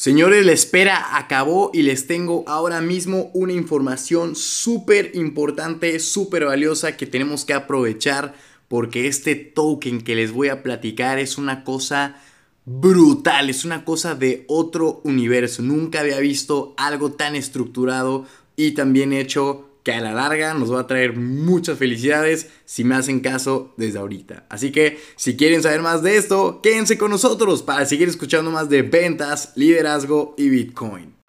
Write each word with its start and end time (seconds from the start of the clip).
Señores, 0.00 0.46
la 0.46 0.52
espera 0.52 1.18
acabó 1.18 1.70
y 1.74 1.82
les 1.82 2.06
tengo 2.06 2.42
ahora 2.46 2.80
mismo 2.80 3.30
una 3.34 3.52
información 3.52 4.34
súper 4.34 5.10
importante, 5.12 6.00
súper 6.00 6.46
valiosa 6.46 6.96
que 6.96 7.04
tenemos 7.04 7.44
que 7.44 7.52
aprovechar 7.52 8.34
porque 8.66 9.08
este 9.08 9.34
token 9.34 10.00
que 10.00 10.14
les 10.14 10.32
voy 10.32 10.48
a 10.48 10.62
platicar 10.62 11.18
es 11.18 11.36
una 11.36 11.64
cosa 11.64 12.16
brutal, 12.64 13.50
es 13.50 13.66
una 13.66 13.84
cosa 13.84 14.14
de 14.14 14.46
otro 14.48 15.02
universo. 15.04 15.60
Nunca 15.60 16.00
había 16.00 16.18
visto 16.18 16.72
algo 16.78 17.12
tan 17.12 17.36
estructurado 17.36 18.24
y 18.56 18.70
también 18.70 19.12
hecho 19.12 19.69
a 19.92 20.00
la 20.00 20.12
larga 20.12 20.54
nos 20.54 20.72
va 20.72 20.80
a 20.80 20.86
traer 20.86 21.16
muchas 21.16 21.78
felicidades 21.78 22.48
si 22.64 22.84
me 22.84 22.94
hacen 22.94 23.20
caso 23.20 23.74
desde 23.76 23.98
ahorita. 23.98 24.46
Así 24.48 24.72
que 24.72 24.98
si 25.16 25.36
quieren 25.36 25.62
saber 25.62 25.82
más 25.82 26.02
de 26.02 26.16
esto, 26.16 26.60
quédense 26.62 26.98
con 26.98 27.10
nosotros 27.10 27.62
para 27.62 27.86
seguir 27.86 28.08
escuchando 28.08 28.50
más 28.50 28.68
de 28.68 28.82
ventas, 28.82 29.52
liderazgo 29.56 30.34
y 30.36 30.48
Bitcoin. 30.48 31.20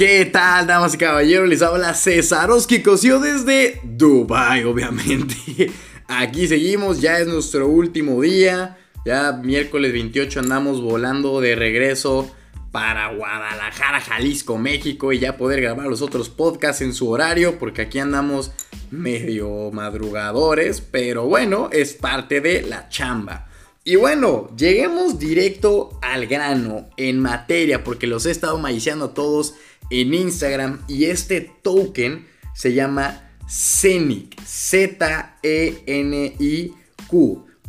¿Qué 0.00 0.24
tal, 0.24 0.66
damas 0.66 0.94
y 0.94 0.96
caballeros? 0.96 1.46
Les 1.46 1.60
habla 1.60 1.92
Cesaroski 1.92 2.80
Cosio 2.82 3.20
desde 3.20 3.82
Dubai, 3.84 4.64
obviamente. 4.64 5.70
Aquí 6.08 6.48
seguimos, 6.48 7.02
ya 7.02 7.18
es 7.18 7.26
nuestro 7.26 7.68
último 7.68 8.22
día. 8.22 8.78
Ya 9.04 9.32
miércoles 9.32 9.92
28 9.92 10.40
andamos 10.40 10.82
volando 10.82 11.40
de 11.40 11.54
regreso 11.54 12.30
para 12.70 13.12
Guadalajara, 13.12 14.00
Jalisco, 14.00 14.58
México 14.58 15.12
y 15.12 15.18
ya 15.18 15.36
poder 15.36 15.62
grabar 15.62 15.86
los 15.86 16.02
otros 16.02 16.28
podcasts 16.28 16.82
en 16.82 16.92
su 16.92 17.08
horario 17.08 17.58
porque 17.58 17.82
aquí 17.82 17.98
andamos 17.98 18.52
medio 18.90 19.70
madrugadores, 19.72 20.80
pero 20.80 21.24
bueno, 21.26 21.70
es 21.72 21.94
parte 21.94 22.40
de 22.40 22.62
la 22.62 22.88
chamba. 22.88 23.48
Y 23.82 23.96
bueno, 23.96 24.50
lleguemos 24.56 25.18
directo 25.18 25.98
al 26.02 26.26
grano, 26.26 26.90
en 26.96 27.18
materia, 27.18 27.82
porque 27.82 28.06
los 28.06 28.26
he 28.26 28.30
estado 28.30 28.58
maiciando 28.58 29.10
todos 29.10 29.54
en 29.90 30.12
Instagram 30.12 30.82
y 30.86 31.06
este 31.06 31.40
token 31.62 32.28
se 32.54 32.74
llama 32.74 33.30
Z-E-N-I-Q. 33.48 35.40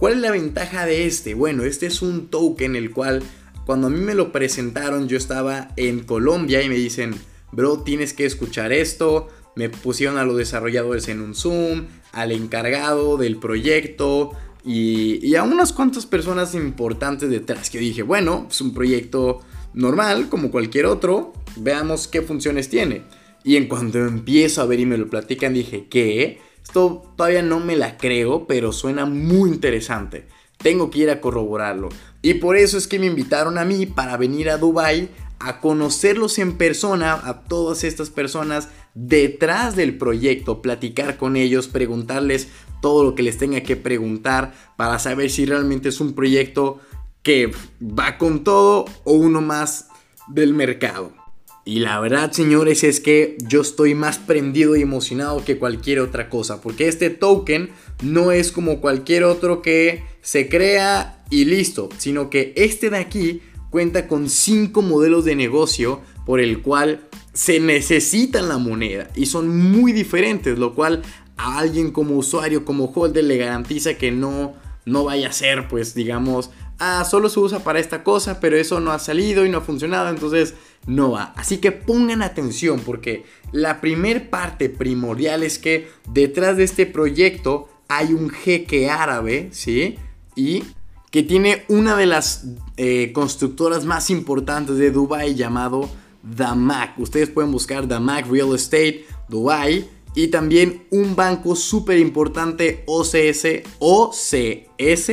¿Cuál 0.01 0.13
es 0.13 0.19
la 0.21 0.31
ventaja 0.31 0.87
de 0.87 1.05
este? 1.05 1.35
Bueno, 1.35 1.63
este 1.63 1.85
es 1.85 2.01
un 2.01 2.29
token 2.29 2.75
el 2.75 2.89
cual 2.89 3.21
cuando 3.67 3.85
a 3.85 3.91
mí 3.91 3.99
me 3.99 4.15
lo 4.15 4.31
presentaron 4.31 5.07
yo 5.07 5.15
estaba 5.15 5.67
en 5.77 5.99
Colombia 5.99 6.63
y 6.63 6.69
me 6.69 6.75
dicen, 6.75 7.13
bro, 7.51 7.83
tienes 7.83 8.15
que 8.15 8.25
escuchar 8.25 8.73
esto. 8.73 9.27
Me 9.55 9.69
pusieron 9.69 10.17
a 10.17 10.25
los 10.25 10.37
desarrolladores 10.37 11.07
en 11.07 11.21
un 11.21 11.35
Zoom, 11.35 11.85
al 12.13 12.31
encargado 12.31 13.17
del 13.17 13.37
proyecto 13.37 14.31
y, 14.65 15.35
a 15.35 15.43
unas 15.43 15.71
cuantas 15.71 16.07
personas 16.07 16.55
importantes 16.55 17.29
detrás. 17.29 17.69
Que 17.69 17.77
dije, 17.77 18.01
bueno, 18.01 18.47
es 18.49 18.59
un 18.59 18.73
proyecto 18.73 19.41
normal 19.75 20.29
como 20.29 20.49
cualquier 20.49 20.87
otro, 20.87 21.31
veamos 21.57 22.07
qué 22.07 22.23
funciones 22.23 22.69
tiene. 22.69 23.03
Y 23.43 23.55
en 23.55 23.67
cuanto 23.67 23.99
empiezo 23.99 24.63
a 24.63 24.65
ver 24.65 24.79
y 24.79 24.87
me 24.87 24.97
lo 24.97 25.07
platican, 25.11 25.53
dije, 25.53 25.85
¿qué? 25.91 26.39
Esto 26.63 27.03
todavía 27.15 27.41
no 27.41 27.59
me 27.59 27.75
la 27.75 27.97
creo, 27.97 28.47
pero 28.47 28.71
suena 28.71 29.05
muy 29.05 29.49
interesante. 29.49 30.27
Tengo 30.57 30.89
que 30.89 30.99
ir 30.99 31.09
a 31.09 31.21
corroborarlo. 31.21 31.89
Y 32.21 32.35
por 32.35 32.55
eso 32.55 32.77
es 32.77 32.87
que 32.87 32.99
me 32.99 33.07
invitaron 33.07 33.57
a 33.57 33.65
mí 33.65 33.85
para 33.85 34.17
venir 34.17 34.49
a 34.49 34.57
Dubai 34.57 35.09
a 35.39 35.59
conocerlos 35.59 36.37
en 36.37 36.57
persona, 36.57 37.13
a 37.13 37.41
todas 37.41 37.83
estas 37.83 38.09
personas 38.09 38.69
detrás 38.93 39.75
del 39.75 39.97
proyecto, 39.97 40.61
platicar 40.61 41.17
con 41.17 41.35
ellos, 41.35 41.67
preguntarles 41.67 42.49
todo 42.81 43.03
lo 43.03 43.15
que 43.15 43.23
les 43.23 43.37
tenga 43.37 43.61
que 43.61 43.75
preguntar 43.75 44.53
para 44.77 44.99
saber 44.99 45.29
si 45.29 45.45
realmente 45.45 45.89
es 45.89 45.99
un 45.99 46.13
proyecto 46.13 46.79
que 47.23 47.51
va 47.81 48.17
con 48.17 48.43
todo 48.43 48.85
o 49.03 49.13
uno 49.13 49.41
más 49.41 49.87
del 50.27 50.53
mercado. 50.53 51.20
Y 51.63 51.79
la 51.79 51.99
verdad, 51.99 52.31
señores, 52.31 52.83
es 52.83 52.99
que 52.99 53.37
yo 53.47 53.61
estoy 53.61 53.93
más 53.93 54.17
prendido 54.17 54.75
y 54.75 54.81
emocionado 54.81 55.45
que 55.45 55.59
cualquier 55.59 55.99
otra 55.99 56.29
cosa. 56.29 56.59
Porque 56.59 56.87
este 56.87 57.09
token 57.09 57.69
no 58.01 58.31
es 58.31 58.51
como 58.51 58.81
cualquier 58.81 59.23
otro 59.23 59.61
que 59.61 60.03
se 60.21 60.49
crea 60.49 61.23
y 61.29 61.45
listo. 61.45 61.89
Sino 61.97 62.29
que 62.29 62.53
este 62.55 62.89
de 62.89 62.97
aquí 62.97 63.41
cuenta 63.69 64.07
con 64.07 64.29
cinco 64.29 64.81
modelos 64.81 65.23
de 65.23 65.35
negocio 65.35 66.01
por 66.25 66.39
el 66.39 66.61
cual 66.61 67.07
se 67.33 67.59
necesita 67.59 68.41
la 68.41 68.57
moneda. 68.57 69.09
Y 69.15 69.27
son 69.27 69.55
muy 69.71 69.91
diferentes. 69.91 70.57
Lo 70.57 70.73
cual 70.73 71.03
a 71.37 71.59
alguien 71.59 71.91
como 71.91 72.15
usuario, 72.15 72.65
como 72.65 72.85
holder, 72.85 73.23
le 73.23 73.37
garantiza 73.37 73.95
que 73.95 74.11
no, 74.11 74.55
no 74.85 75.03
vaya 75.03 75.29
a 75.29 75.33
ser, 75.33 75.67
pues 75.67 75.93
digamos, 75.93 76.49
ah, 76.81 77.05
solo 77.05 77.29
se 77.29 77.39
usa 77.39 77.59
para 77.59 77.79
esta 77.79 78.03
cosa, 78.03 78.39
pero 78.39 78.57
eso 78.57 78.79
no 78.79 78.91
ha 78.91 78.99
salido 78.99 79.45
y 79.45 79.49
no 79.49 79.59
ha 79.59 79.61
funcionado. 79.61 80.09
Entonces 80.09 80.55
no 80.87 81.11
va. 81.11 81.33
Así 81.37 81.59
que 81.59 81.71
pongan 81.71 82.23
atención 82.23 82.79
porque 82.79 83.23
la 83.51 83.79
primer 83.79 84.29
parte 84.29 84.67
primordial 84.67 85.43
es 85.43 85.59
que 85.59 85.89
detrás 86.09 86.57
de 86.57 86.63
este 86.63 86.85
proyecto 86.85 87.69
hay 87.87 88.13
un 88.13 88.29
jeque 88.29 88.89
árabe, 88.89 89.49
¿sí? 89.51 89.97
Y 90.35 90.63
que 91.11 91.23
tiene 91.23 91.63
una 91.67 91.95
de 91.95 92.05
las 92.05 92.45
eh, 92.77 93.11
constructoras 93.13 93.85
más 93.85 94.09
importantes 94.09 94.77
de 94.77 94.91
Dubai 94.91 95.35
llamado 95.35 95.89
Damac. 96.23 96.97
Ustedes 96.97 97.29
pueden 97.29 97.51
buscar 97.51 97.87
Damac 97.87 98.27
Real 98.27 98.55
Estate 98.55 99.05
Dubai 99.27 99.87
y 100.15 100.27
también 100.27 100.83
un 100.89 101.15
banco 101.15 101.55
súper 101.55 101.99
importante 101.99 102.83
OCS, 102.87 103.63
OCS, 103.79 105.11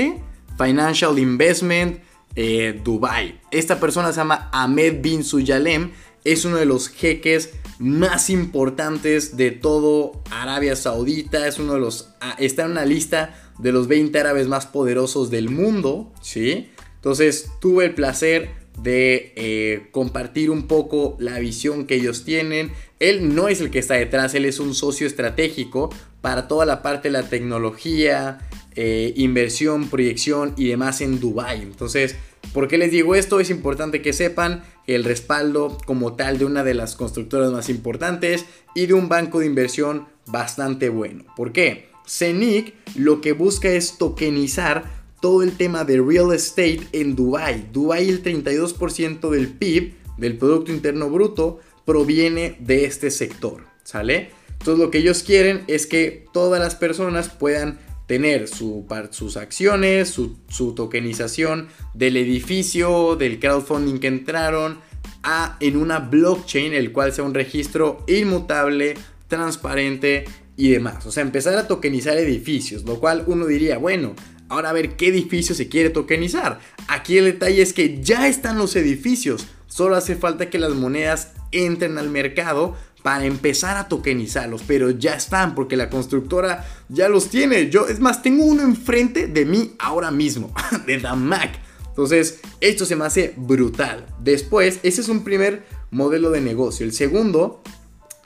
Financial 0.58 1.18
Investment 1.18 2.00
eh, 2.34 2.78
Dubai. 2.84 3.40
Esta 3.50 3.80
persona 3.80 4.12
se 4.12 4.18
llama 4.18 4.50
Ahmed 4.52 5.00
bin 5.00 5.24
Suyalem, 5.24 5.92
es 6.24 6.44
uno 6.44 6.56
de 6.56 6.66
los 6.66 6.88
jeques 6.88 7.50
más 7.78 8.28
importantes 8.28 9.36
de 9.36 9.50
todo 9.52 10.22
Arabia 10.30 10.76
Saudita, 10.76 11.46
es 11.46 11.58
uno 11.58 11.74
de 11.74 11.80
los 11.80 12.10
ah, 12.20 12.36
está 12.38 12.64
en 12.64 12.72
una 12.72 12.84
lista 12.84 13.34
de 13.58 13.72
los 13.72 13.88
20 13.88 14.18
árabes 14.18 14.48
más 14.48 14.66
poderosos 14.66 15.30
del 15.30 15.48
mundo, 15.48 16.12
¿sí? 16.20 16.70
Entonces, 16.96 17.50
tuve 17.60 17.86
el 17.86 17.94
placer 17.94 18.50
de 18.82 19.32
eh, 19.36 19.88
compartir 19.90 20.50
un 20.50 20.66
poco 20.66 21.16
la 21.18 21.38
visión 21.38 21.86
que 21.86 21.96
ellos 21.96 22.24
tienen. 22.24 22.72
Él 23.00 23.34
no 23.34 23.48
es 23.48 23.60
el 23.60 23.70
que 23.70 23.78
está 23.78 23.94
detrás, 23.94 24.34
él 24.34 24.44
es 24.44 24.60
un 24.60 24.74
socio 24.74 25.06
estratégico 25.06 25.90
para 26.20 26.48
toda 26.48 26.66
la 26.66 26.82
parte 26.82 27.08
de 27.08 27.12
la 27.12 27.28
tecnología, 27.28 28.38
eh, 28.80 29.12
inversión, 29.16 29.88
proyección 29.88 30.54
y 30.56 30.68
demás 30.68 31.00
en 31.00 31.18
Dubai. 31.18 31.62
Entonces, 31.62 32.14
¿por 32.52 32.68
qué 32.68 32.78
les 32.78 32.92
digo 32.92 33.16
esto? 33.16 33.40
Es 33.40 33.50
importante 33.50 34.02
que 34.02 34.12
sepan 34.12 34.62
el 34.86 35.02
respaldo 35.02 35.78
como 35.84 36.14
tal 36.14 36.38
de 36.38 36.44
una 36.44 36.62
de 36.62 36.74
las 36.74 36.94
constructoras 36.94 37.50
más 37.50 37.70
importantes 37.70 38.44
y 38.76 38.86
de 38.86 38.94
un 38.94 39.08
banco 39.08 39.40
de 39.40 39.46
inversión 39.46 40.06
bastante 40.26 40.90
bueno. 40.90 41.24
¿Por 41.34 41.50
qué? 41.50 41.88
CENIC 42.06 42.72
lo 42.94 43.20
que 43.20 43.32
busca 43.32 43.68
es 43.68 43.98
tokenizar 43.98 44.84
todo 45.20 45.42
el 45.42 45.56
tema 45.56 45.82
de 45.82 46.00
real 46.00 46.32
estate 46.32 46.82
en 46.92 47.16
Dubai. 47.16 47.66
Dubai 47.72 48.08
el 48.08 48.22
32% 48.22 49.28
del 49.28 49.48
PIB, 49.48 49.94
del 50.18 50.38
Producto 50.38 50.70
Interno 50.70 51.10
Bruto, 51.10 51.58
proviene 51.84 52.56
de 52.60 52.84
este 52.84 53.10
sector, 53.10 53.64
¿sale? 53.82 54.30
Entonces 54.52 54.78
lo 54.78 54.92
que 54.92 54.98
ellos 54.98 55.24
quieren 55.24 55.64
es 55.66 55.88
que 55.88 56.26
todas 56.32 56.60
las 56.60 56.76
personas 56.76 57.28
puedan 57.28 57.80
tener 58.08 58.48
su, 58.48 58.86
sus 59.10 59.36
acciones, 59.36 60.08
su, 60.08 60.72
tokenización 60.74 61.68
del 61.94 62.16
edificio, 62.16 63.16
del 63.16 63.38
crowdfunding 63.38 64.00
que 64.00 64.06
entraron, 64.08 64.80
a, 65.22 65.58
en 65.60 65.76
una 65.76 65.98
blockchain, 66.00 66.72
el 66.72 66.90
cual 66.90 67.12
sea 67.12 67.24
un 67.24 67.34
registro 67.34 68.04
inmutable, 68.08 68.94
transparente 69.28 70.24
y 70.56 70.70
demás. 70.70 71.04
O 71.04 71.12
sea, 71.12 71.22
empezar 71.22 71.56
a 71.58 71.68
tokenizar 71.68 72.16
edificios, 72.16 72.84
lo 72.84 72.98
cual 72.98 73.24
uno 73.26 73.46
diría, 73.46 73.76
bueno, 73.76 74.14
ahora 74.48 74.70
a 74.70 74.72
ver 74.72 74.96
qué 74.96 75.08
edificio 75.08 75.54
se 75.54 75.68
quiere 75.68 75.90
tokenizar. 75.90 76.60
Aquí 76.88 77.18
el 77.18 77.26
detalle 77.26 77.60
es 77.60 77.74
que 77.74 78.02
ya 78.02 78.26
están 78.26 78.56
los 78.56 78.74
edificios, 78.74 79.46
solo 79.66 79.96
hace 79.96 80.16
falta 80.16 80.48
que 80.48 80.58
las 80.58 80.72
monedas 80.72 81.32
entren 81.52 81.98
al 81.98 82.08
mercado 82.08 82.74
para 83.08 83.24
empezar 83.24 83.78
a 83.78 83.88
tokenizarlos, 83.88 84.62
pero 84.66 84.90
ya 84.90 85.14
están 85.14 85.54
porque 85.54 85.78
la 85.78 85.88
constructora 85.88 86.68
ya 86.90 87.08
los 87.08 87.30
tiene. 87.30 87.70
Yo, 87.70 87.88
es 87.88 88.00
más, 88.00 88.20
tengo 88.20 88.44
uno 88.44 88.60
enfrente 88.62 89.26
de 89.26 89.46
mí 89.46 89.72
ahora 89.78 90.10
mismo, 90.10 90.52
de 90.86 90.98
Mac. 91.16 91.58
Entonces, 91.88 92.40
esto 92.60 92.84
se 92.84 92.96
me 92.96 93.06
hace 93.06 93.32
brutal. 93.34 94.04
Después, 94.22 94.80
ese 94.82 95.00
es 95.00 95.08
un 95.08 95.24
primer 95.24 95.64
modelo 95.90 96.30
de 96.30 96.42
negocio. 96.42 96.84
El 96.84 96.92
segundo 96.92 97.62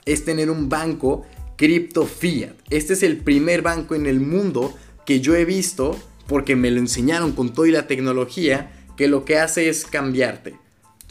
es 0.03 0.25
tener 0.25 0.49
un 0.49 0.67
banco 0.67 1.25
cripto 1.55 2.05
fiat. 2.05 2.51
Este 2.69 2.91
es 2.91 3.03
el 3.03 3.19
primer 3.19 3.61
banco 3.61 3.95
en 3.95 4.05
el 4.05 4.19
mundo 4.19 4.73
que 5.05 5.21
yo 5.21 5.33
he 5.33 5.45
visto 5.45 5.97
porque 6.27 6.57
me 6.57 6.71
lo 6.71 6.79
enseñaron 6.79 7.31
con 7.31 7.53
toda 7.53 7.69
la 7.69 7.87
tecnología 7.87 8.85
que 8.97 9.07
lo 9.07 9.23
que 9.23 9.39
hace 9.39 9.69
es 9.69 9.85
cambiarte. 9.85 10.57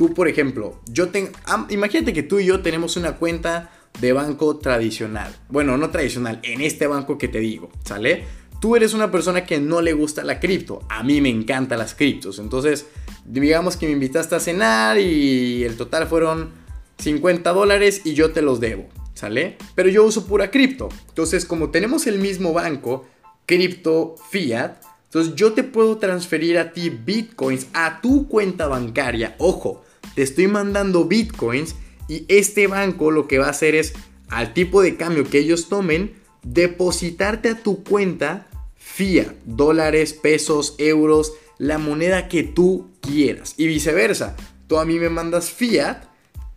Tú, 0.03 0.15
por 0.15 0.27
ejemplo, 0.27 0.81
yo 0.87 1.11
tengo, 1.11 1.31
imagínate 1.69 2.13
que 2.13 2.25
tú 2.25 2.41
y 2.41 2.47
yo 2.47 2.61
tenemos 2.61 2.97
una 2.97 3.19
cuenta 3.19 3.71
de 4.01 4.13
banco 4.13 4.57
tradicional. 4.57 5.33
Bueno, 5.49 5.77
no 5.77 5.91
tradicional, 5.91 6.41
en 6.43 6.61
este 6.61 6.89
banco 6.89 7.19
que 7.19 7.29
te 7.29 7.39
digo, 7.39 7.71
¿sale? 7.85 8.25
tú 8.59 8.75
eres 8.75 8.95
una 8.95 9.13
persona 9.13 9.47
que 9.47 9.61
no 9.61 9.81
le 9.81 9.93
gusta 9.93 10.25
la 10.25 10.41
cripto. 10.41 10.81
A 10.89 11.05
mí 11.05 11.21
me 11.21 11.29
encantan 11.29 11.79
las 11.79 11.95
criptos. 11.95 12.41
Entonces, 12.41 12.87
digamos 13.25 13.77
que 13.77 13.87
me 13.87 13.93
invitaste 13.93 14.35
a 14.35 14.41
cenar 14.41 14.99
y 14.99 15.63
el 15.63 15.77
total 15.77 16.09
fueron 16.09 16.51
50 16.99 17.53
dólares 17.53 18.03
y 18.05 18.15
yo 18.15 18.33
te 18.33 18.43
los 18.43 18.59
debo. 18.59 18.89
¿Sale? 19.15 19.57
Pero 19.77 19.89
yo 19.89 20.03
uso 20.03 20.27
pura 20.27 20.51
cripto. 20.51 20.89
Entonces, 21.11 21.45
como 21.45 21.71
tenemos 21.71 22.09
el 22.09 22.19
mismo 22.19 22.53
banco, 22.53 23.07
cripto 23.47 24.17
fiat, 24.33 24.83
entonces 25.13 25.35
yo 25.35 25.53
te 25.53 25.63
puedo 25.63 25.99
transferir 25.99 26.59
a 26.59 26.73
ti 26.73 26.89
bitcoins 26.89 27.67
a 27.75 28.01
tu 28.01 28.27
cuenta 28.29 28.67
bancaria. 28.67 29.37
Ojo, 29.37 29.85
te 30.15 30.23
estoy 30.23 30.47
mandando 30.49 31.05
bitcoins 31.05 31.75
y 32.09 32.25
este 32.29 32.67
banco 32.67 33.11
lo 33.11 33.29
que 33.29 33.39
va 33.39 33.47
a 33.47 33.51
hacer 33.51 33.75
es 33.75 33.95
al 34.29 34.55
tipo 34.55 34.83
de 34.83 34.97
cambio 34.97 35.25
que 35.25 35.39
ellos 35.39 35.69
tomen, 35.69 36.15
depositarte 36.43 37.51
a 37.51 37.63
tu 37.63 37.85
cuenta 37.85 38.49
fiat, 38.77 39.35
dólares, 39.45 40.13
pesos, 40.13 40.75
euros, 40.79 41.33
la 41.59 41.79
moneda 41.79 42.29
que 42.29 42.43
tú 42.43 42.91
quieras. 43.01 43.55
Y 43.57 43.67
viceversa, 43.67 44.37
tú 44.67 44.79
a 44.79 44.85
mí 44.85 44.99
me 44.99 45.09
mandas 45.09 45.51
fiat 45.51 46.05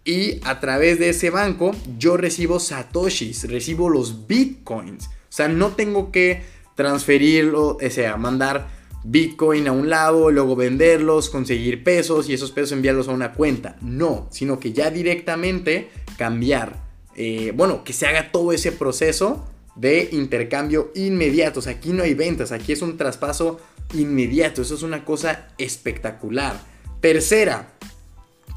y 0.03 0.39
a 0.43 0.59
través 0.59 0.99
de 0.99 1.09
ese 1.09 1.29
banco 1.29 1.71
yo 1.97 2.17
recibo 2.17 2.59
satoshis, 2.59 3.49
recibo 3.49 3.89
los 3.89 4.27
bitcoins. 4.27 5.07
O 5.07 5.09
sea, 5.29 5.47
no 5.47 5.71
tengo 5.71 6.11
que 6.11 6.43
transferirlo, 6.75 7.77
o 7.77 7.89
sea, 7.89 8.17
mandar 8.17 8.69
bitcoin 9.05 9.67
a 9.67 9.71
un 9.71 9.89
lado, 9.89 10.31
luego 10.31 10.55
venderlos, 10.55 11.29
conseguir 11.29 11.83
pesos 11.83 12.27
y 12.27 12.33
esos 12.33 12.51
pesos 12.51 12.71
enviarlos 12.73 13.07
a 13.07 13.11
una 13.11 13.33
cuenta. 13.33 13.77
No, 13.81 14.27
sino 14.31 14.59
que 14.59 14.73
ya 14.73 14.89
directamente 14.89 15.89
cambiar, 16.17 16.83
eh, 17.15 17.53
bueno, 17.55 17.83
que 17.83 17.93
se 17.93 18.07
haga 18.07 18.31
todo 18.31 18.51
ese 18.51 18.71
proceso 18.71 19.47
de 19.75 20.09
intercambio 20.11 20.91
inmediato. 20.95 21.59
O 21.59 21.61
sea, 21.61 21.73
aquí 21.73 21.91
no 21.91 22.03
hay 22.03 22.13
ventas, 22.13 22.51
aquí 22.51 22.71
es 22.71 22.81
un 22.81 22.97
traspaso 22.97 23.59
inmediato. 23.93 24.61
Eso 24.61 24.75
es 24.75 24.81
una 24.81 25.05
cosa 25.05 25.49
espectacular. 25.57 26.59
Tercera, 26.99 27.73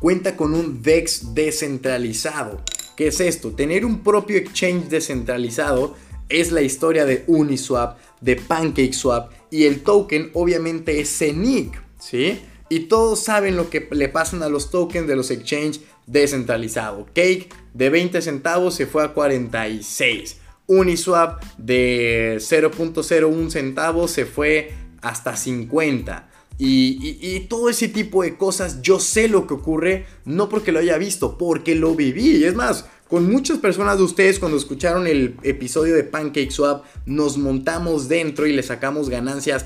cuenta 0.01 0.37
con 0.37 0.55
un 0.55 0.83
DEX 0.83 1.35
descentralizado. 1.35 2.63
¿Qué 2.97 3.09
es 3.09 3.21
esto? 3.21 3.53
Tener 3.53 3.85
un 3.85 4.03
propio 4.03 4.39
exchange 4.39 4.89
descentralizado 4.89 5.95
es 6.29 6.53
la 6.53 6.63
historia 6.63 7.05
de 7.05 7.25
Uniswap, 7.27 7.99
de 8.21 8.37
PancakeSwap 8.37 9.33
y 9.51 9.65
el 9.65 9.83
token 9.83 10.31
obviamente 10.35 11.01
es 11.01 11.17
CENIC, 11.17 11.83
¿sí? 11.99 12.41
Y 12.69 12.81
todos 12.81 13.21
saben 13.21 13.57
lo 13.57 13.71
que 13.71 13.89
le 13.91 14.09
pasan 14.09 14.43
a 14.43 14.49
los 14.49 14.71
tokens 14.71 15.07
de 15.07 15.17
los 15.17 15.31
exchange 15.31 15.81
descentralizados. 16.07 17.07
Cake 17.15 17.49
de 17.73 17.91
20 17.91 18.21
centavos 18.21 18.75
se 18.75 18.87
fue 18.87 19.05
a 19.05 19.15
46. 19.15 20.37
Uniswap 20.67 21.43
de 21.57 22.37
0.01 22.41 23.51
centavos 23.51 24.11
se 24.11 24.27
fue 24.27 24.73
hasta 25.01 25.37
50. 25.37 26.29
Y, 26.61 27.47
todo 27.49 27.71
ese 27.71 27.89
tipo 27.89 28.25
de 28.25 28.37
cosas, 28.37 28.83
yo 28.83 28.99
sé 28.99 29.29
lo 29.29 29.47
que 29.47 29.55
ocurre, 29.55 30.07
no 30.25 30.49
porque 30.49 30.73
lo 30.73 30.81
haya 30.81 30.99
visto, 30.99 31.39
porque 31.39 31.77
lo 31.77 31.95
viví. 31.95 32.39
Y 32.39 32.45
es 32.45 32.55
más, 32.55 32.87
con 33.09 33.31
muchas 33.31 33.59
personas 33.59 33.99
de 33.99 34.05
ustedes 34.05 34.39
cuando 34.39 34.59
escucharon 34.59 35.07
el 35.07 35.37
episodio 35.43 35.95
de 35.95 36.05
Pancake 36.05 36.51
Swap, 36.51 36.85
nos 37.07 37.39
montamos 37.39 38.09
dentro 38.09 38.47
y 38.47 38.53
le 38.53 38.63
sacamos 38.63 39.09
ganancias, 39.09 39.65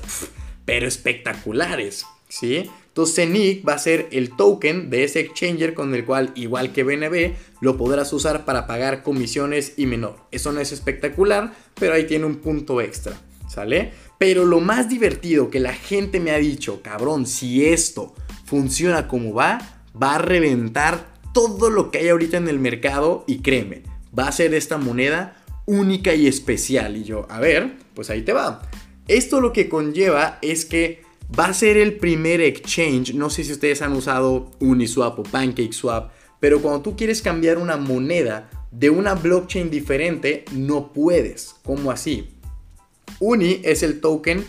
pero 0.65 0.87
espectaculares, 0.87 2.05
¿sí? 2.29 2.69
Entonces 2.87 3.15
CENIC 3.15 3.67
va 3.67 3.73
a 3.73 3.79
ser 3.79 4.07
el 4.11 4.35
token 4.35 4.89
de 4.89 5.03
ese 5.03 5.19
exchanger 5.19 5.73
con 5.73 5.93
el 5.93 6.05
cual, 6.05 6.31
igual 6.35 6.71
que 6.71 6.83
BNB, 6.83 7.33
lo 7.59 7.75
podrás 7.75 8.13
usar 8.13 8.45
para 8.45 8.65
pagar 8.65 9.03
comisiones 9.03 9.73
y 9.77 9.87
menor. 9.87 10.17
Eso 10.31 10.51
no 10.51 10.61
es 10.61 10.71
espectacular, 10.71 11.53
pero 11.73 11.95
ahí 11.95 12.05
tiene 12.05 12.25
un 12.25 12.35
punto 12.35 12.79
extra, 12.81 13.19
¿sale? 13.49 13.91
Pero 14.19 14.45
lo 14.45 14.61
más 14.61 14.87
divertido 14.87 15.49
que 15.49 15.59
la 15.59 15.73
gente 15.73 16.19
me 16.19 16.31
ha 16.31 16.37
dicho, 16.37 16.81
cabrón, 16.81 17.25
si 17.25 17.65
esto 17.65 18.13
funciona 18.45 19.07
como 19.07 19.33
va, 19.33 19.81
va 20.01 20.15
a 20.15 20.19
reventar 20.19 21.12
todo 21.33 21.69
lo 21.69 21.91
que 21.91 21.99
hay 21.99 22.09
ahorita 22.09 22.37
en 22.37 22.47
el 22.47 22.59
mercado 22.59 23.23
y 23.27 23.39
créeme, 23.39 23.83
va 24.17 24.27
a 24.27 24.31
ser 24.31 24.53
esta 24.53 24.77
moneda 24.77 25.43
única 25.65 26.13
y 26.13 26.27
especial. 26.27 26.95
Y 26.97 27.03
yo, 27.03 27.25
a 27.29 27.39
ver, 27.39 27.73
pues 27.93 28.09
ahí 28.09 28.21
te 28.21 28.33
va. 28.33 28.61
Esto 29.07 29.41
lo 29.41 29.51
que 29.51 29.67
conlleva 29.67 30.39
es 30.41 30.65
que 30.65 31.03
va 31.37 31.47
a 31.47 31.53
ser 31.53 31.77
el 31.77 31.97
primer 31.97 32.41
exchange. 32.41 33.13
No 33.13 33.29
sé 33.29 33.43
si 33.43 33.51
ustedes 33.51 33.81
han 33.81 33.93
usado 33.93 34.51
Uniswap 34.59 35.19
o 35.19 35.23
PancakeSwap, 35.23 36.11
pero 36.39 36.61
cuando 36.61 36.81
tú 36.81 36.95
quieres 36.95 37.21
cambiar 37.21 37.57
una 37.57 37.77
moneda 37.77 38.49
de 38.71 38.89
una 38.89 39.13
blockchain 39.13 39.69
diferente, 39.69 40.45
no 40.51 40.93
puedes. 40.93 41.55
¿Cómo 41.63 41.91
así? 41.91 42.29
Uni 43.19 43.61
es 43.63 43.83
el 43.83 44.01
token 44.01 44.43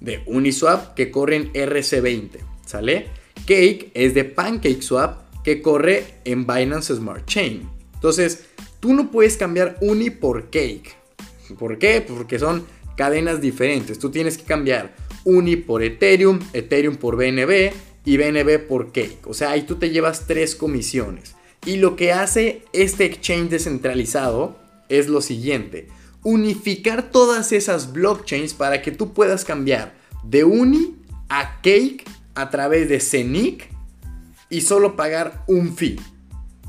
de 0.00 0.22
Uniswap 0.26 0.94
que 0.94 1.10
corre 1.10 1.36
en 1.36 1.52
RC20, 1.52 2.38
¿sale? 2.66 3.08
Cake 3.46 3.90
es 3.94 4.14
de 4.14 4.24
PancakeSwap 4.24 5.29
que 5.44 5.62
corre 5.62 6.14
en 6.24 6.46
Binance 6.46 6.94
Smart 6.94 7.26
Chain. 7.26 7.68
Entonces, 7.94 8.44
tú 8.80 8.94
no 8.94 9.10
puedes 9.10 9.36
cambiar 9.36 9.76
Uni 9.80 10.10
por 10.10 10.50
Cake. 10.50 10.96
¿Por 11.58 11.78
qué? 11.78 12.00
Porque 12.06 12.38
son 12.38 12.64
cadenas 12.96 13.40
diferentes. 13.40 13.98
Tú 13.98 14.10
tienes 14.10 14.38
que 14.38 14.44
cambiar 14.44 14.94
Uni 15.24 15.56
por 15.56 15.82
Ethereum, 15.82 16.38
Ethereum 16.52 16.96
por 16.96 17.16
BNB 17.16 17.72
y 18.04 18.16
BNB 18.16 18.66
por 18.66 18.92
Cake. 18.92 19.26
O 19.26 19.34
sea, 19.34 19.50
ahí 19.50 19.62
tú 19.62 19.76
te 19.76 19.90
llevas 19.90 20.26
tres 20.26 20.54
comisiones. 20.54 21.34
Y 21.66 21.76
lo 21.76 21.96
que 21.96 22.12
hace 22.12 22.62
este 22.72 23.04
exchange 23.04 23.50
descentralizado 23.50 24.58
es 24.88 25.08
lo 25.08 25.20
siguiente 25.20 25.88
unificar 26.22 27.10
todas 27.10 27.52
esas 27.52 27.92
blockchains 27.92 28.54
para 28.54 28.82
que 28.82 28.90
tú 28.90 29.12
puedas 29.12 29.44
cambiar 29.44 29.94
de 30.22 30.44
Uni 30.44 30.96
a 31.28 31.60
Cake 31.62 32.04
a 32.34 32.50
través 32.50 32.88
de 32.88 33.00
CENIC 33.00 33.70
y 34.50 34.60
solo 34.60 34.96
pagar 34.96 35.44
un 35.46 35.74
fee. 35.76 35.98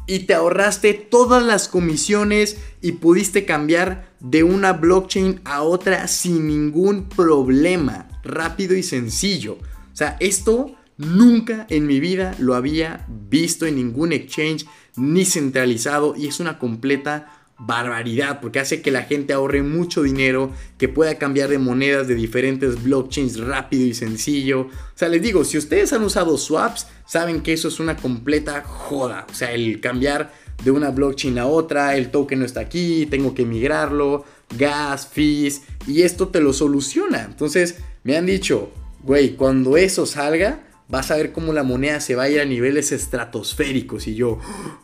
Y 0.07 0.19
te 0.19 0.33
ahorraste 0.33 0.93
todas 0.93 1.43
las 1.43 1.67
comisiones 1.67 2.57
y 2.81 2.93
pudiste 2.93 3.45
cambiar 3.45 4.13
de 4.19 4.43
una 4.43 4.73
blockchain 4.73 5.41
a 5.43 5.63
otra 5.63 6.07
sin 6.07 6.47
ningún 6.47 7.09
problema. 7.09 8.07
Rápido 8.23 8.75
y 8.75 8.83
sencillo. 8.83 9.53
O 9.53 9.95
sea, 9.95 10.17
esto 10.19 10.75
nunca 10.97 11.65
en 11.69 11.87
mi 11.87 11.99
vida 11.99 12.35
lo 12.39 12.55
había 12.55 13.05
visto 13.09 13.65
en 13.65 13.75
ningún 13.75 14.13
exchange 14.13 14.65
ni 14.95 15.25
centralizado 15.25 16.15
y 16.15 16.27
es 16.27 16.39
una 16.39 16.59
completa 16.59 17.40
barbaridad 17.65 18.39
porque 18.41 18.59
hace 18.59 18.81
que 18.81 18.91
la 18.91 19.03
gente 19.03 19.33
ahorre 19.33 19.61
mucho 19.61 20.03
dinero, 20.03 20.51
que 20.77 20.89
pueda 20.89 21.17
cambiar 21.17 21.49
de 21.49 21.59
monedas 21.59 22.07
de 22.07 22.15
diferentes 22.15 22.83
blockchains 22.83 23.39
rápido 23.39 23.85
y 23.85 23.93
sencillo. 23.93 24.61
O 24.61 24.95
sea, 24.95 25.09
les 25.09 25.21
digo, 25.21 25.45
si 25.45 25.57
ustedes 25.57 25.93
han 25.93 26.03
usado 26.03 26.37
swaps, 26.37 26.87
saben 27.05 27.41
que 27.41 27.53
eso 27.53 27.67
es 27.67 27.79
una 27.79 27.95
completa 27.95 28.63
joda. 28.63 29.27
O 29.29 29.33
sea, 29.33 29.51
el 29.51 29.79
cambiar 29.79 30.33
de 30.63 30.71
una 30.71 30.89
blockchain 30.89 31.37
a 31.39 31.45
otra, 31.45 31.95
el 31.95 32.09
token 32.09 32.39
no 32.39 32.45
está 32.45 32.61
aquí, 32.61 33.07
tengo 33.09 33.33
que 33.33 33.45
migrarlo, 33.45 34.25
gas, 34.57 35.07
fees, 35.07 35.63
y 35.87 36.01
esto 36.01 36.29
te 36.29 36.41
lo 36.41 36.53
soluciona. 36.53 37.23
Entonces, 37.23 37.77
me 38.03 38.17
han 38.17 38.25
dicho, 38.25 38.71
güey, 39.03 39.35
cuando 39.35 39.77
eso 39.77 40.05
salga, 40.05 40.63
vas 40.87 41.09
a 41.09 41.15
ver 41.15 41.31
cómo 41.31 41.53
la 41.53 41.63
moneda 41.63 41.99
se 41.99 42.15
va 42.15 42.23
a 42.23 42.29
ir 42.29 42.39
a 42.39 42.45
niveles 42.45 42.91
estratosféricos. 42.91 44.07
Y 44.07 44.15
yo, 44.15 44.39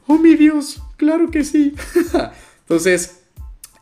oh 0.08 0.18
mi 0.18 0.36
Dios, 0.36 0.82
claro 0.96 1.30
que 1.30 1.44
sí. 1.44 1.76
Entonces, 2.68 3.20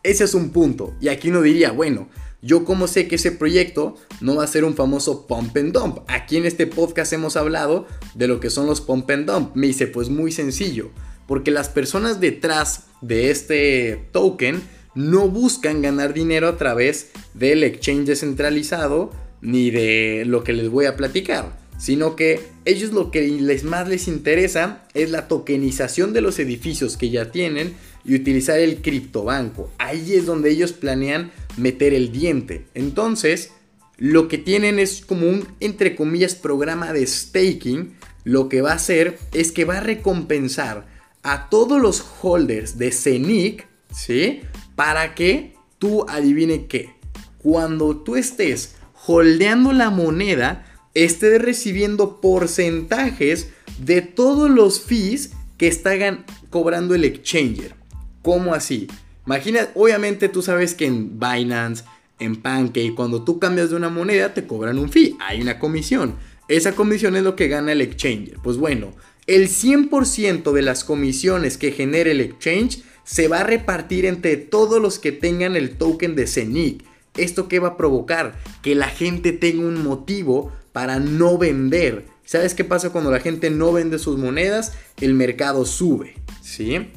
ese 0.03 0.25
es 0.25 0.35
un 0.35 0.51
punto. 0.51 0.93
Y 1.01 1.07
aquí 1.07 1.29
uno 1.29 1.41
diría, 1.41 1.71
bueno, 1.71 2.07
yo 2.43 2.63
como 2.65 2.87
sé 2.87 3.07
que 3.07 3.15
ese 3.15 3.31
proyecto 3.31 3.95
no 4.21 4.35
va 4.35 4.43
a 4.43 4.47
ser 4.47 4.63
un 4.63 4.75
famoso 4.75 5.25
pump 5.25 5.57
and 5.57 5.73
dump. 5.73 5.99
Aquí 6.07 6.37
en 6.37 6.45
este 6.45 6.67
podcast 6.67 7.11
hemos 7.11 7.35
hablado 7.35 7.87
de 8.13 8.27
lo 8.27 8.39
que 8.39 8.51
son 8.51 8.67
los 8.67 8.81
pump 8.81 9.09
and 9.09 9.25
dump. 9.25 9.55
Me 9.55 9.65
dice, 9.65 9.87
pues 9.87 10.09
muy 10.09 10.31
sencillo. 10.31 10.91
Porque 11.27 11.49
las 11.49 11.69
personas 11.69 12.19
detrás 12.19 12.83
de 13.01 13.31
este 13.31 14.07
token 14.11 14.61
no 14.93 15.29
buscan 15.29 15.81
ganar 15.81 16.13
dinero 16.13 16.47
a 16.47 16.57
través 16.57 17.09
del 17.33 17.63
exchange 17.63 18.05
descentralizado 18.05 19.09
ni 19.41 19.71
de 19.71 20.25
lo 20.27 20.43
que 20.43 20.53
les 20.53 20.69
voy 20.69 20.85
a 20.85 20.95
platicar 20.95 21.65
sino 21.77 22.15
que 22.15 22.41
ellos 22.63 22.93
lo 22.93 23.11
que 23.11 23.27
les 23.27 23.63
más 23.63 23.87
les 23.87 24.07
interesa 24.07 24.85
es 24.93 25.11
la 25.11 25.27
tokenización 25.27 26.13
de 26.13 26.21
los 26.21 26.39
edificios 26.39 26.97
que 26.97 27.09
ya 27.09 27.31
tienen 27.31 27.73
y 28.05 28.15
utilizar 28.15 28.59
el 28.59 28.81
criptobanco. 28.81 29.71
Ahí 29.77 30.13
es 30.13 30.25
donde 30.25 30.51
ellos 30.51 30.73
planean 30.73 31.31
meter 31.57 31.93
el 31.93 32.11
diente. 32.11 32.65
Entonces, 32.73 33.51
lo 33.97 34.27
que 34.27 34.37
tienen 34.37 34.79
es 34.79 35.01
como 35.05 35.27
un, 35.27 35.47
entre 35.59 35.95
comillas, 35.95 36.35
programa 36.35 36.93
de 36.93 37.05
staking. 37.07 37.95
Lo 38.23 38.49
que 38.49 38.61
va 38.61 38.71
a 38.71 38.75
hacer 38.75 39.17
es 39.33 39.51
que 39.51 39.65
va 39.65 39.77
a 39.77 39.81
recompensar 39.81 40.87
a 41.23 41.49
todos 41.49 41.81
los 41.81 42.05
holders 42.21 42.77
de 42.77 42.91
CENIC, 42.91 43.67
¿sí? 43.91 44.41
Para 44.75 45.15
que 45.15 45.55
tú 45.79 46.05
adivine 46.07 46.67
qué. 46.67 46.95
Cuando 47.39 47.97
tú 47.97 48.15
estés 48.15 48.75
holdeando 49.07 49.71
la 49.71 49.89
moneda, 49.89 50.65
esté 50.93 51.37
recibiendo 51.39 52.19
porcentajes 52.21 53.49
de 53.79 54.01
todos 54.01 54.49
los 54.49 54.81
fees 54.81 55.31
que 55.57 55.67
están 55.67 56.25
cobrando 56.49 56.95
el 56.95 57.03
exchanger. 57.05 57.75
¿Cómo 58.25 58.55
así? 58.55 58.87
Imagina, 59.27 59.69
obviamente 59.75 60.29
tú 60.29 60.41
sabes 60.41 60.73
que 60.73 60.87
en 60.87 61.19
Binance, 61.19 61.83
en 62.17 62.35
Pancake, 62.37 62.95
cuando 62.95 63.23
tú 63.23 63.37
cambias 63.37 63.69
de 63.69 63.75
una 63.75 63.89
moneda 63.89 64.33
te 64.33 64.47
cobran 64.47 64.79
un 64.79 64.89
fee, 64.89 65.15
hay 65.19 65.41
una 65.41 65.59
comisión. 65.59 66.15
Esa 66.47 66.71
comisión 66.71 67.15
es 67.15 67.21
lo 67.21 67.35
que 67.35 67.49
gana 67.49 67.73
el 67.73 67.81
exchanger. 67.81 68.39
Pues 68.41 68.57
bueno, 68.57 68.93
el 69.27 69.47
100% 69.47 70.53
de 70.53 70.61
las 70.63 70.83
comisiones 70.83 71.59
que 71.59 71.71
genere 71.71 72.11
el 72.11 72.21
exchange 72.21 72.81
se 73.03 73.27
va 73.27 73.41
a 73.41 73.43
repartir 73.43 74.07
entre 74.07 74.37
todos 74.37 74.81
los 74.81 74.97
que 74.97 75.11
tengan 75.11 75.55
el 75.55 75.77
token 75.77 76.15
de 76.15 76.25
CENIC. 76.25 76.83
¿Esto 77.17 77.47
qué 77.47 77.59
va 77.59 77.67
a 77.67 77.77
provocar? 77.77 78.39
Que 78.63 78.73
la 78.73 78.87
gente 78.87 79.33
tenga 79.33 79.67
un 79.67 79.83
motivo 79.83 80.51
para 80.73 80.99
no 80.99 81.37
vender. 81.37 82.07
¿Sabes 82.25 82.55
qué 82.55 82.63
pasa 82.63 82.89
cuando 82.89 83.11
la 83.11 83.19
gente 83.19 83.51
no 83.51 83.71
vende 83.71 83.99
sus 83.99 84.17
monedas? 84.17 84.73
El 84.99 85.13
mercado 85.13 85.63
sube, 85.63 86.15
¿sí? 86.41 86.87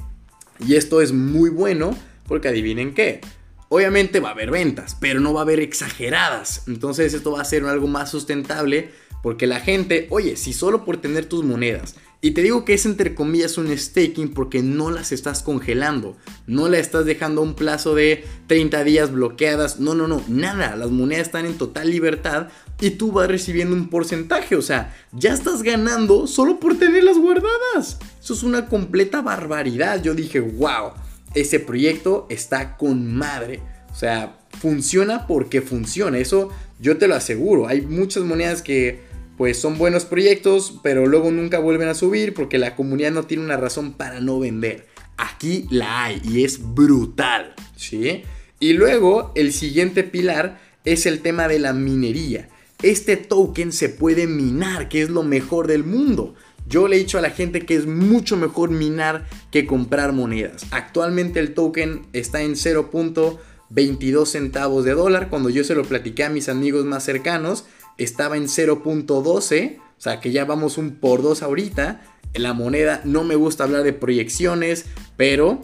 Y 0.66 0.76
esto 0.76 1.00
es 1.00 1.12
muy 1.12 1.50
bueno 1.50 1.96
porque 2.26 2.48
adivinen 2.48 2.94
qué. 2.94 3.20
Obviamente 3.68 4.20
va 4.20 4.30
a 4.30 4.32
haber 4.32 4.50
ventas, 4.50 4.96
pero 4.98 5.20
no 5.20 5.34
va 5.34 5.40
a 5.40 5.42
haber 5.42 5.60
exageradas. 5.60 6.64
Entonces 6.66 7.12
esto 7.14 7.32
va 7.32 7.42
a 7.42 7.44
ser 7.44 7.64
algo 7.64 7.86
más 7.86 8.10
sustentable 8.10 8.90
porque 9.22 9.46
la 9.46 9.60
gente, 9.60 10.06
oye, 10.10 10.36
si 10.36 10.52
solo 10.52 10.84
por 10.84 10.98
tener 10.98 11.26
tus 11.26 11.44
monedas, 11.44 11.96
y 12.20 12.32
te 12.32 12.42
digo 12.42 12.64
que 12.64 12.74
es 12.74 12.84
entre 12.84 13.14
comillas 13.14 13.58
un 13.58 13.76
staking 13.76 14.34
porque 14.34 14.60
no 14.60 14.90
las 14.90 15.12
estás 15.12 15.42
congelando, 15.42 16.16
no 16.46 16.68
la 16.68 16.78
estás 16.78 17.04
dejando 17.04 17.40
a 17.40 17.44
un 17.44 17.54
plazo 17.54 17.94
de 17.94 18.24
30 18.48 18.82
días 18.82 19.12
bloqueadas, 19.12 19.78
no, 19.78 19.94
no, 19.94 20.08
no, 20.08 20.22
nada, 20.26 20.74
las 20.74 20.90
monedas 20.90 21.28
están 21.28 21.46
en 21.46 21.58
total 21.58 21.90
libertad 21.90 22.48
y 22.80 22.90
tú 22.90 23.12
vas 23.12 23.28
recibiendo 23.28 23.76
un 23.76 23.88
porcentaje, 23.88 24.56
o 24.56 24.62
sea, 24.62 24.96
ya 25.12 25.32
estás 25.32 25.62
ganando 25.62 26.26
solo 26.26 26.58
por 26.58 26.76
tenerlas 26.76 27.18
guardadas. 27.18 27.98
Eso 28.20 28.34
es 28.34 28.42
una 28.42 28.66
completa 28.66 29.22
barbaridad. 29.22 30.02
Yo 30.02 30.14
dije, 30.14 30.40
wow, 30.40 30.92
ese 31.34 31.60
proyecto 31.60 32.26
está 32.28 32.76
con 32.76 33.14
madre. 33.14 33.60
O 33.90 33.94
sea, 33.94 34.38
funciona 34.60 35.26
porque 35.26 35.62
funciona, 35.62 36.18
eso 36.18 36.50
yo 36.80 36.98
te 36.98 37.08
lo 37.08 37.14
aseguro. 37.14 37.66
Hay 37.66 37.80
muchas 37.80 38.24
monedas 38.24 38.62
que 38.62 39.07
pues 39.38 39.56
son 39.56 39.78
buenos 39.78 40.04
proyectos, 40.04 40.80
pero 40.82 41.06
luego 41.06 41.30
nunca 41.30 41.60
vuelven 41.60 41.88
a 41.88 41.94
subir 41.94 42.34
porque 42.34 42.58
la 42.58 42.74
comunidad 42.74 43.12
no 43.12 43.22
tiene 43.22 43.44
una 43.44 43.56
razón 43.56 43.92
para 43.92 44.20
no 44.20 44.40
vender. 44.40 44.88
Aquí 45.16 45.66
la 45.70 46.04
hay 46.04 46.20
y 46.24 46.44
es 46.44 46.74
brutal, 46.74 47.54
¿sí? 47.76 48.24
Y 48.58 48.72
luego 48.72 49.30
el 49.36 49.52
siguiente 49.52 50.02
pilar 50.02 50.60
es 50.84 51.06
el 51.06 51.20
tema 51.20 51.46
de 51.46 51.60
la 51.60 51.72
minería. 51.72 52.48
Este 52.82 53.16
token 53.16 53.72
se 53.72 53.88
puede 53.88 54.26
minar, 54.26 54.88
que 54.88 55.02
es 55.02 55.08
lo 55.08 55.22
mejor 55.22 55.68
del 55.68 55.84
mundo. 55.84 56.34
Yo 56.68 56.88
le 56.88 56.96
he 56.96 56.98
dicho 56.98 57.18
a 57.18 57.22
la 57.22 57.30
gente 57.30 57.64
que 57.64 57.76
es 57.76 57.86
mucho 57.86 58.36
mejor 58.36 58.70
minar 58.70 59.26
que 59.52 59.66
comprar 59.66 60.12
monedas. 60.12 60.66
Actualmente 60.72 61.38
el 61.38 61.54
token 61.54 62.06
está 62.12 62.42
en 62.42 62.52
0.22 62.54 64.26
centavos 64.26 64.84
de 64.84 64.94
dólar. 64.94 65.30
Cuando 65.30 65.48
yo 65.48 65.62
se 65.62 65.76
lo 65.76 65.84
platiqué 65.84 66.24
a 66.24 66.30
mis 66.30 66.48
amigos 66.48 66.84
más 66.84 67.04
cercanos, 67.04 67.66
estaba 67.98 68.36
en 68.36 68.44
0.12, 68.44 69.78
o 69.78 70.00
sea 70.00 70.20
que 70.20 70.30
ya 70.30 70.44
vamos 70.44 70.78
un 70.78 70.96
por 70.96 71.22
2 71.22 71.42
ahorita. 71.42 72.00
La 72.34 72.52
moneda, 72.52 73.00
no 73.04 73.24
me 73.24 73.34
gusta 73.34 73.64
hablar 73.64 73.82
de 73.82 73.92
proyecciones, 73.92 74.86
pero 75.16 75.60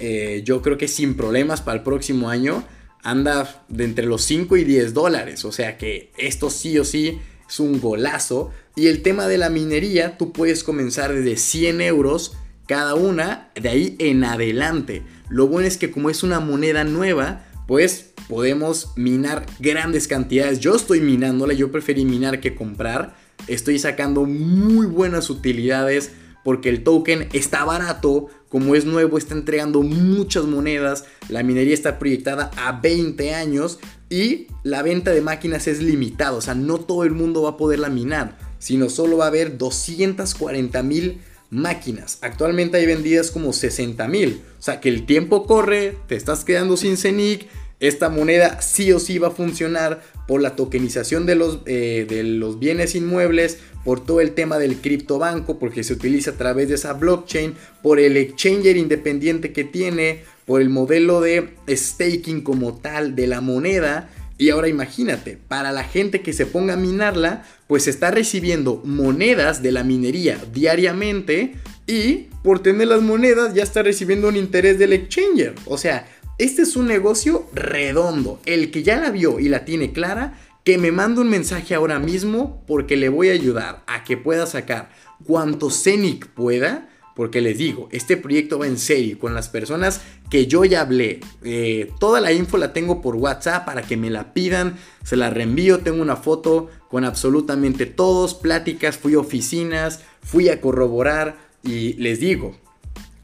eh, 0.00 0.42
yo 0.44 0.62
creo 0.62 0.78
que 0.78 0.88
sin 0.88 1.16
problemas 1.16 1.60
para 1.60 1.78
el 1.78 1.84
próximo 1.84 2.28
año 2.28 2.64
anda 3.02 3.64
de 3.68 3.84
entre 3.84 4.06
los 4.06 4.22
5 4.22 4.56
y 4.56 4.64
10 4.64 4.94
dólares. 4.94 5.44
O 5.44 5.52
sea 5.52 5.78
que 5.78 6.10
esto 6.16 6.50
sí 6.50 6.78
o 6.78 6.84
sí 6.84 7.20
es 7.48 7.60
un 7.60 7.80
golazo. 7.80 8.50
Y 8.74 8.86
el 8.86 9.02
tema 9.02 9.28
de 9.28 9.38
la 9.38 9.50
minería, 9.50 10.16
tú 10.16 10.32
puedes 10.32 10.64
comenzar 10.64 11.12
desde 11.12 11.36
100 11.36 11.80
euros 11.82 12.36
cada 12.66 12.94
una, 12.94 13.50
de 13.54 13.68
ahí 13.68 13.96
en 13.98 14.24
adelante. 14.24 15.02
Lo 15.28 15.46
bueno 15.46 15.68
es 15.68 15.76
que 15.76 15.90
como 15.90 16.10
es 16.10 16.22
una 16.22 16.40
moneda 16.40 16.84
nueva, 16.84 17.44
pues 17.66 18.12
podemos 18.28 18.92
minar 18.96 19.46
grandes 19.58 20.08
cantidades. 20.08 20.60
Yo 20.60 20.74
estoy 20.74 21.00
minándola, 21.00 21.54
yo 21.54 21.70
preferí 21.70 22.04
minar 22.04 22.40
que 22.40 22.54
comprar. 22.54 23.16
Estoy 23.48 23.78
sacando 23.78 24.24
muy 24.24 24.86
buenas 24.86 25.30
utilidades 25.30 26.12
porque 26.44 26.68
el 26.68 26.82
token 26.82 27.28
está 27.32 27.64
barato, 27.64 28.28
como 28.48 28.74
es 28.74 28.84
nuevo, 28.84 29.16
está 29.16 29.34
entregando 29.34 29.82
muchas 29.82 30.44
monedas, 30.44 31.04
la 31.28 31.42
minería 31.42 31.74
está 31.74 31.98
proyectada 31.98 32.50
a 32.56 32.80
20 32.80 33.34
años 33.34 33.78
y 34.10 34.48
la 34.62 34.82
venta 34.82 35.12
de 35.12 35.20
máquinas 35.20 35.68
es 35.68 35.80
limitada, 35.80 36.32
o 36.32 36.40
sea, 36.40 36.54
no 36.54 36.78
todo 36.78 37.04
el 37.04 37.12
mundo 37.12 37.42
va 37.42 37.50
a 37.50 37.56
poderla 37.56 37.88
minar, 37.88 38.36
sino 38.58 38.90
solo 38.90 39.16
va 39.16 39.26
a 39.26 39.28
haber 39.28 39.56
240 39.56 40.82
mil 40.82 41.20
máquinas. 41.52 42.18
Actualmente 42.22 42.78
hay 42.78 42.86
vendidas 42.86 43.30
como 43.30 43.52
60 43.52 44.08
mil, 44.08 44.40
o 44.58 44.62
sea 44.62 44.80
que 44.80 44.88
el 44.88 45.04
tiempo 45.04 45.46
corre, 45.46 45.98
te 46.08 46.16
estás 46.16 46.44
quedando 46.44 46.78
sin 46.78 46.96
CENIC, 46.96 47.46
esta 47.78 48.08
moneda 48.08 48.62
sí 48.62 48.90
o 48.92 48.98
sí 48.98 49.18
va 49.18 49.28
a 49.28 49.32
funcionar 49.32 50.02
por 50.26 50.40
la 50.40 50.56
tokenización 50.56 51.26
de 51.26 51.34
los, 51.34 51.58
eh, 51.66 52.06
de 52.08 52.22
los 52.22 52.58
bienes 52.58 52.94
inmuebles, 52.94 53.58
por 53.84 54.04
todo 54.04 54.20
el 54.20 54.32
tema 54.32 54.58
del 54.58 54.76
criptobanco, 54.76 55.58
porque 55.58 55.82
se 55.82 55.92
utiliza 55.92 56.30
a 56.30 56.34
través 56.34 56.68
de 56.68 56.76
esa 56.76 56.94
blockchain, 56.94 57.54
por 57.82 57.98
el 57.98 58.16
exchanger 58.16 58.76
independiente 58.76 59.52
que 59.52 59.64
tiene, 59.64 60.22
por 60.46 60.62
el 60.62 60.70
modelo 60.70 61.20
de 61.20 61.50
staking 61.68 62.42
como 62.42 62.78
tal 62.78 63.14
de 63.14 63.26
la 63.26 63.40
moneda. 63.40 64.08
Y 64.42 64.50
ahora 64.50 64.66
imagínate, 64.66 65.38
para 65.46 65.70
la 65.70 65.84
gente 65.84 66.20
que 66.20 66.32
se 66.32 66.46
ponga 66.46 66.74
a 66.74 66.76
minarla, 66.76 67.44
pues 67.68 67.86
está 67.86 68.10
recibiendo 68.10 68.82
monedas 68.84 69.62
de 69.62 69.70
la 69.70 69.84
minería 69.84 70.36
diariamente 70.52 71.54
y 71.86 72.26
por 72.42 72.58
tener 72.58 72.88
las 72.88 73.02
monedas 73.02 73.54
ya 73.54 73.62
está 73.62 73.84
recibiendo 73.84 74.26
un 74.26 74.36
interés 74.36 74.80
del 74.80 74.94
exchanger. 74.94 75.54
O 75.66 75.78
sea, 75.78 76.08
este 76.38 76.62
es 76.62 76.74
un 76.74 76.88
negocio 76.88 77.48
redondo. 77.54 78.40
El 78.44 78.72
que 78.72 78.82
ya 78.82 78.96
la 78.96 79.12
vio 79.12 79.38
y 79.38 79.48
la 79.48 79.64
tiene 79.64 79.92
clara, 79.92 80.36
que 80.64 80.76
me 80.76 80.90
mande 80.90 81.20
un 81.20 81.28
mensaje 81.28 81.76
ahora 81.76 82.00
mismo 82.00 82.64
porque 82.66 82.96
le 82.96 83.10
voy 83.10 83.28
a 83.28 83.34
ayudar 83.34 83.84
a 83.86 84.02
que 84.02 84.16
pueda 84.16 84.46
sacar 84.46 84.90
cuanto 85.24 85.70
CENIC 85.70 86.26
pueda. 86.26 86.88
Porque 87.14 87.40
les 87.40 87.58
digo, 87.58 87.88
este 87.92 88.16
proyecto 88.16 88.58
va 88.58 88.66
en 88.66 88.78
serio 88.78 89.18
con 89.18 89.34
las 89.34 89.48
personas 89.48 90.00
que 90.30 90.46
yo 90.46 90.64
ya 90.64 90.80
hablé. 90.80 91.20
Eh, 91.44 91.90
toda 92.00 92.20
la 92.20 92.32
info 92.32 92.56
la 92.56 92.72
tengo 92.72 93.02
por 93.02 93.16
WhatsApp 93.16 93.66
para 93.66 93.82
que 93.82 93.96
me 93.96 94.10
la 94.10 94.32
pidan. 94.32 94.76
Se 95.04 95.16
la 95.16 95.30
reenvío. 95.30 95.80
Tengo 95.80 96.00
una 96.00 96.16
foto 96.16 96.70
con 96.88 97.04
absolutamente 97.04 97.86
todos. 97.86 98.34
Pláticas, 98.34 98.96
fui 98.96 99.14
a 99.14 99.18
oficinas, 99.18 100.00
fui 100.22 100.48
a 100.48 100.60
corroborar. 100.60 101.36
Y 101.62 101.92
les 101.94 102.18
digo, 102.18 102.56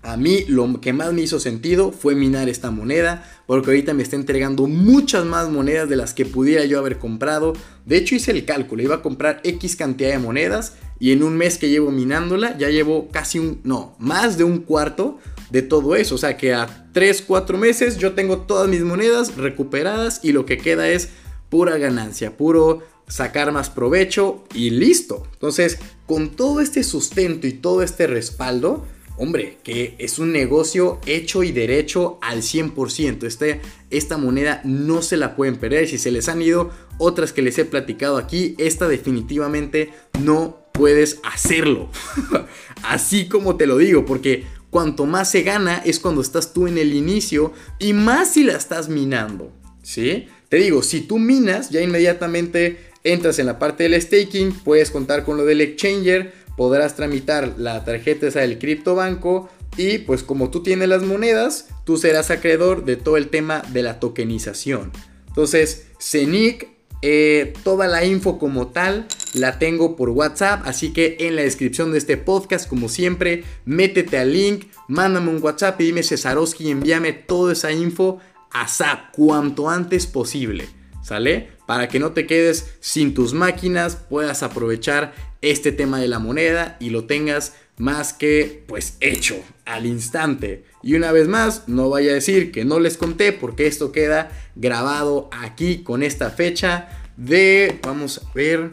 a 0.03 0.17
mí 0.17 0.45
lo 0.49 0.81
que 0.81 0.93
más 0.93 1.13
me 1.13 1.23
hizo 1.23 1.41
sentido 1.41 1.91
fue 1.93 2.15
minar 2.15 2.49
esta 2.49 2.71
moneda, 2.71 3.29
porque 3.49 3.71
ahorita 3.71 3.95
me 3.95 4.03
está 4.03 4.15
entregando 4.15 4.67
muchas 4.67 5.25
más 5.25 5.49
monedas 5.49 5.89
de 5.89 5.97
las 5.97 6.13
que 6.13 6.27
pudiera 6.27 6.67
yo 6.67 6.79
haber 6.79 6.99
comprado. 6.99 7.55
De 7.87 7.97
hecho 7.97 8.15
hice 8.15 8.31
el 8.31 8.45
cálculo, 8.45 8.83
iba 8.83 8.97
a 8.97 9.03
comprar 9.03 9.41
X 9.43 9.75
cantidad 9.75 10.11
de 10.11 10.19
monedas 10.19 10.75
y 11.01 11.13
en 11.13 11.23
un 11.23 11.35
mes 11.35 11.57
que 11.57 11.71
llevo 11.71 11.91
minándola 11.91 12.59
ya 12.59 12.69
llevo 12.69 13.09
casi 13.11 13.39
un, 13.39 13.63
no, 13.65 13.97
más 13.99 14.37
de 14.37 14.45
un 14.45 14.59
cuarto 14.59 15.19
de 15.49 15.63
todo 15.63 15.97
eso. 15.97 16.17
O 16.17 16.19
sea 16.19 16.37
que 16.37 16.53
a 16.53 16.91
3, 16.93 17.25
4 17.27 17.57
meses 17.57 17.97
yo 17.97 18.13
tengo 18.13 18.41
todas 18.41 18.69
mis 18.69 18.83
monedas 18.83 19.35
recuperadas 19.35 20.21
y 20.23 20.33
lo 20.33 20.45
que 20.45 20.59
queda 20.59 20.87
es 20.91 21.09
pura 21.49 21.79
ganancia, 21.79 22.37
puro 22.37 22.83
sacar 23.07 23.51
más 23.51 23.71
provecho 23.71 24.45
y 24.53 24.69
listo. 24.69 25.27
Entonces, 25.33 25.79
con 26.05 26.37
todo 26.37 26.61
este 26.61 26.85
sustento 26.85 27.47
y 27.47 27.55
todo 27.55 27.83
este 27.83 28.07
respaldo, 28.07 28.85
hombre, 29.19 29.59
que 29.63 29.95
es 29.99 30.19
un 30.19 30.33
negocio 30.33 31.01
hecho 31.07 31.43
y 31.43 31.53
derecho 31.53 32.19
al 32.23 32.43
100%. 32.43 33.25
Este, 33.25 33.61
esta 33.91 34.17
moneda 34.17 34.61
no 34.65 35.03
se 35.03 35.17
la 35.17 35.37
pueden 35.37 35.57
perder. 35.57 35.89
Si 35.89 35.99
se 35.99 36.11
les 36.11 36.29
han 36.29 36.41
ido 36.41 36.71
otras 36.99 37.33
que 37.33 37.43
les 37.43 37.59
he 37.59 37.65
platicado 37.65 38.17
aquí, 38.17 38.55
esta 38.59 38.89
definitivamente 38.89 39.91
no 40.23 40.65
puedes 40.73 41.21
hacerlo. 41.25 41.91
Así 42.83 43.29
como 43.29 43.57
te 43.57 43.67
lo 43.67 43.79
digo, 43.79 44.05
porque 44.07 44.45
cuanto 44.71 45.07
más 45.07 45.31
se 45.31 45.43
gana 45.43 45.83
es 45.85 45.99
cuando 45.99 46.21
estás 46.21 46.53
tú 46.53 46.67
en 46.67 46.79
el 46.79 46.95
inicio 46.95 47.53
y 47.79 47.93
más 47.93 48.35
si 48.35 48.45
la 48.45 48.57
estás 48.57 48.89
minando. 48.89 49.53
¿Sí? 49.83 50.29
Te 50.49 50.59
digo, 50.59 50.83
si 50.83 51.01
tú 51.01 51.19
minas, 51.19 51.71
ya 51.71 51.81
inmediatamente 51.81 52.89
entras 53.05 53.39
en 53.39 53.47
la 53.47 53.59
parte 53.59 53.85
del 53.85 54.01
staking, 54.01 54.53
puedes 54.53 54.91
contar 54.91 55.25
con 55.25 55.37
lo 55.37 55.45
del 55.45 55.61
exchanger, 55.61 56.33
podrás 56.59 56.97
tramitar 56.97 57.55
la 57.57 57.85
tarjeta 57.85 58.27
esa 58.27 58.41
del 58.41 58.59
criptobanco 58.59 59.49
y 59.77 59.99
pues 59.99 60.25
como 60.25 60.51
tú 60.51 60.65
tienes 60.65 60.89
las 60.89 61.05
monedas, 61.05 61.69
tú 61.85 61.97
serás 61.97 62.33
acreedor 62.33 62.85
de 62.85 62.97
todo 62.97 63.17
el 63.17 63.29
tema 63.29 63.63
de 63.73 63.85
la 63.85 64.01
tokenización. 64.01 64.91
Entonces, 65.29 65.87
CENIC, 66.01 66.69
eh, 67.01 67.55
toda 67.63 67.87
la 67.87 68.05
info 68.05 68.41
como 68.41 68.67
tal 68.67 69.07
la 69.35 69.61
tengo 69.61 69.95
por 69.95 70.11
WhatsApp, 70.11 70.63
así 70.65 70.93
que 70.93 71.17
en 71.21 71.37
la 71.37 71.43
descripción 71.43 71.93
de 71.93 71.99
este 71.99 72.17
podcast, 72.17 72.69
como 72.69 72.89
siempre, 72.89 73.45
métete 73.65 74.19
al 74.19 74.33
link, 74.33 74.65
mándame 74.89 75.31
un 75.31 75.41
WhatsApp 75.41 75.81
y 75.81 75.85
dime 75.85 76.03
Cesarowski 76.03 76.73
envíame 76.73 77.13
toda 77.13 77.53
esa 77.53 77.71
info 77.71 78.19
a 78.51 78.67
SAP 78.67 79.13
cuanto 79.13 79.71
antes 79.71 80.09
posible, 80.09 80.69
¿sale? 81.05 81.58
Para 81.69 81.87
que 81.91 81.99
no 81.99 82.13
te 82.13 82.27
quedes 82.27 82.71
sin 82.81 83.13
tus 83.13 83.35
máquinas, 83.35 83.97
puedas 83.97 84.43
aprovechar 84.43 85.13
este 85.43 85.71
tema 85.71 86.01
de 86.01 86.09
la 86.09 86.19
moneda 86.19 86.79
y 86.81 86.89
lo 86.89 87.05
tengas 87.05 87.53
más 87.77 88.15
que 88.15 88.65
pues 88.67 88.97
hecho 89.01 89.37
al 89.67 89.85
instante. 89.85 90.65
Y 90.83 90.95
una 90.95 91.13
vez 91.13 91.29
más, 91.29 91.65
no 91.69 91.91
vaya 91.91 92.13
a 92.13 92.15
decir 92.15 92.53
que 92.53 92.65
no 92.65 92.81
les 92.81 92.97
conté 92.97 93.35
porque 93.35 93.67
esto 93.67 93.93
queda 93.93 94.31
grabado 94.57 95.29
aquí 95.31 95.83
con 95.83 96.03
esta 96.03 96.31
fecha 96.31 96.89
de, 97.19 97.79
vamos 97.83 98.23
a 98.25 98.33
ver, 98.33 98.71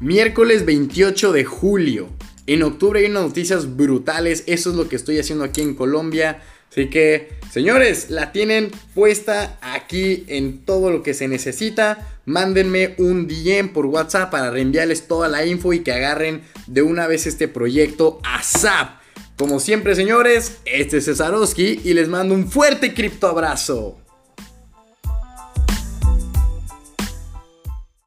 miércoles 0.00 0.64
28 0.66 1.30
de 1.30 1.44
julio. 1.44 2.08
En 2.48 2.64
octubre 2.64 2.98
hay 2.98 3.06
unas 3.06 3.22
noticias 3.22 3.76
brutales, 3.76 4.42
eso 4.48 4.70
es 4.70 4.74
lo 4.74 4.88
que 4.88 4.96
estoy 4.96 5.20
haciendo 5.20 5.44
aquí 5.44 5.60
en 5.60 5.76
Colombia. 5.76 6.42
Así 6.72 6.88
que, 6.88 7.28
señores, 7.50 8.08
la 8.08 8.32
tienen 8.32 8.70
puesta 8.94 9.58
aquí 9.60 10.24
en 10.28 10.64
todo 10.64 10.90
lo 10.90 11.02
que 11.02 11.12
se 11.12 11.28
necesita. 11.28 12.08
Mándenme 12.24 12.94
un 12.96 13.28
DM 13.28 13.74
por 13.74 13.84
WhatsApp 13.84 14.30
para 14.30 14.50
reenviarles 14.50 15.06
toda 15.06 15.28
la 15.28 15.44
info 15.44 15.74
y 15.74 15.80
que 15.80 15.92
agarren 15.92 16.40
de 16.66 16.80
una 16.80 17.06
vez 17.06 17.26
este 17.26 17.46
proyecto 17.46 18.20
a 18.24 18.42
SAP. 18.42 19.02
Como 19.36 19.60
siempre, 19.60 19.94
señores, 19.94 20.60
este 20.64 20.96
es 20.96 21.04
Cesarowski 21.04 21.82
y 21.84 21.92
les 21.92 22.08
mando 22.08 22.34
un 22.34 22.50
fuerte 22.50 22.94
cripto 22.94 23.26
abrazo. 23.26 24.01